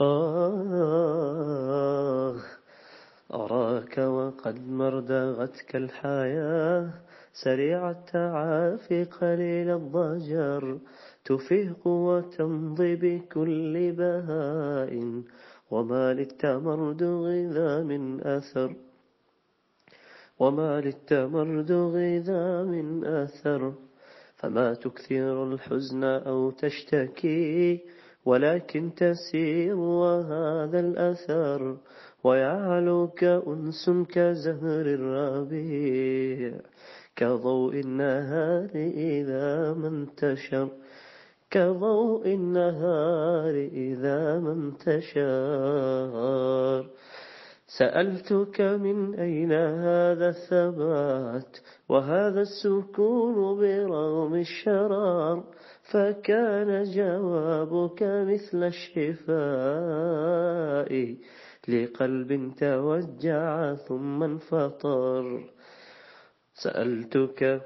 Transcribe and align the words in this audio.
آه 0.00 1.84
أراك 3.34 3.98
وقد 3.98 4.68
مردغتك 4.68 5.76
الحياة 5.76 6.90
سريع 7.32 7.90
التعافي 7.90 9.04
قليل 9.04 9.70
الضجر 9.70 10.78
تفيق 11.24 11.86
وتمضي 11.86 12.96
بكل 12.96 13.92
بهاء 13.92 15.22
وما 15.70 16.12
للتمردغ 16.14 17.28
ذا 17.28 17.82
من 17.82 18.20
أثر 18.20 18.76
وما 20.38 20.80
للتمردغ 20.80 21.98
ذا 21.98 22.62
من 22.62 23.04
أثر 23.04 23.74
فما 24.36 24.74
تكثر 24.74 25.44
الحزن 25.44 26.04
أو 26.04 26.50
تشتكي 26.50 27.80
ولكن 28.24 28.94
تسير 28.94 29.76
وهذا 29.76 30.80
الأثر 30.80 31.76
ويعلوك 32.24 33.24
أنس 33.24 33.90
كزهر 34.08 34.86
الربيع 34.86 36.60
كضوء 37.16 37.80
النهار 37.80 38.70
إذا 38.74 39.74
ما 39.74 39.88
انتشر 39.88 40.68
كضوء 41.50 42.26
النهار 42.34 43.54
إذا 43.72 44.38
ما 44.38 44.52
انتشر 44.52 46.04
سألتك 47.66 48.60
من 48.60 49.14
أين 49.14 49.52
هذا 49.52 50.28
الثبات 50.28 51.56
وهذا 51.88 52.40
السكون 52.40 53.34
برغم 53.60 54.34
الشرار 54.34 55.44
فكان 55.90 56.82
جوابك 56.82 58.02
مثل 58.02 58.64
الشفاء. 58.64 59.34
لقلب 61.68 62.52
توجع 62.58 63.74
ثم 63.74 64.22
انفطر. 64.22 65.50
سألتك 66.54 67.62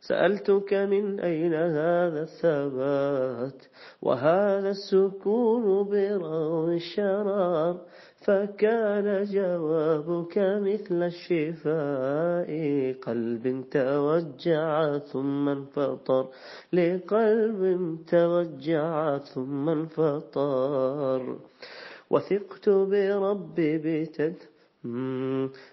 سألتك 0.00 0.74
من 0.74 1.20
أين 1.20 1.54
هذا 1.54 2.22
الثبات؟ 2.22 3.64
وهذا 4.02 4.70
السكون 4.70 5.88
برغم 5.88 6.70
الشرار. 6.70 7.80
فكان 8.20 9.24
جوابك 9.24 10.38
مثل 10.38 11.02
الشفاء. 11.02 12.50
قلب 12.92 13.64
توجع 13.70 14.98
ثم 14.98 15.48
انفطر. 15.48 16.28
لقلب 16.72 17.98
توجع 18.08 19.18
ثم 19.18 19.68
انفطر. 19.68 21.36
وثقت 22.10 22.68
بربي 22.68 23.78
بتد 23.78 24.36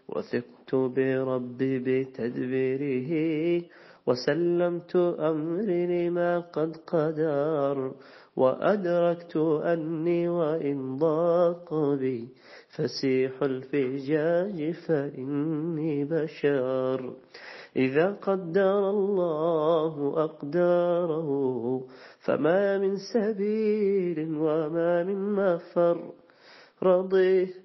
وثقت 0.10 0.76
بربي 0.76 1.80
بتدبيره. 1.80 3.12
وسلمت 4.08 4.96
أمري 5.20 6.08
لما 6.10 6.40
قد 6.40 6.78
قدر. 6.88 7.92
وأدركت 8.38 9.36
أني 9.64 10.30
وإن 10.30 10.98
ضاق 10.98 11.74
بي 11.74 12.30
فسيح 12.76 13.44
الفجاج 13.44 14.72
فإني 14.72 16.06
بشر. 16.06 17.14
إذا 17.76 18.18
قدر 18.22 18.90
الله 18.90 20.14
أقداره 20.18 21.30
فما 22.20 22.78
من 22.78 22.96
سبيل 23.14 24.38
وما 24.38 25.04
من 25.04 25.36
مفر. 25.36 26.12
رضيت 26.84 27.56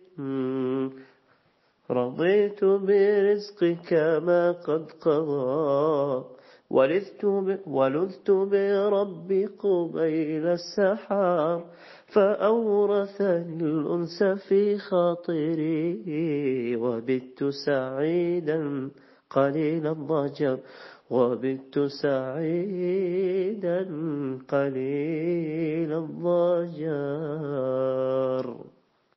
رضيت 1.91 2.65
برزقك 2.65 3.93
ما 4.27 4.53
قد 4.53 4.93
قضى. 5.01 6.25
ولذت, 6.73 7.25
ولذت 7.67 8.31
بربي 8.31 9.47
قبيل 9.47 10.47
السحار 10.47 11.65
فأورثني 12.07 13.65
الأنس 13.65 14.23
في 14.49 14.79
خاطري 14.79 16.77
وبت 16.77 17.45
سعيدا 17.67 18.91
قليل 19.31 19.87
الضجر 19.87 20.59
وبت 21.11 21.79
سعيدا 22.03 23.79
قليل 24.49 25.93
الضجر. 25.93 27.73